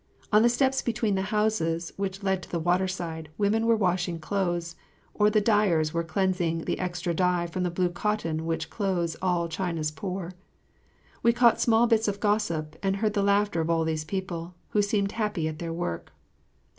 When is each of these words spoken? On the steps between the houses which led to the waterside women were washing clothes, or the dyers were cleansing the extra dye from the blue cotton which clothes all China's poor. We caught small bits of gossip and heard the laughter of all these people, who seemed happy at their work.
On 0.31 0.41
the 0.41 0.49
steps 0.49 0.81
between 0.81 1.13
the 1.13 1.21
houses 1.29 1.93
which 1.95 2.23
led 2.23 2.41
to 2.41 2.49
the 2.49 2.57
waterside 2.57 3.29
women 3.37 3.67
were 3.67 3.75
washing 3.75 4.17
clothes, 4.17 4.75
or 5.13 5.29
the 5.29 5.39
dyers 5.39 5.93
were 5.93 6.03
cleansing 6.03 6.65
the 6.65 6.79
extra 6.79 7.13
dye 7.13 7.45
from 7.45 7.61
the 7.61 7.69
blue 7.69 7.89
cotton 7.89 8.47
which 8.47 8.71
clothes 8.71 9.15
all 9.21 9.47
China's 9.47 9.91
poor. 9.91 10.31
We 11.21 11.33
caught 11.33 11.61
small 11.61 11.85
bits 11.85 12.07
of 12.07 12.19
gossip 12.19 12.75
and 12.81 12.95
heard 12.95 13.13
the 13.13 13.21
laughter 13.21 13.61
of 13.61 13.69
all 13.69 13.83
these 13.85 14.03
people, 14.03 14.55
who 14.69 14.81
seemed 14.81 15.11
happy 15.11 15.47
at 15.47 15.59
their 15.59 15.71
work. 15.71 16.11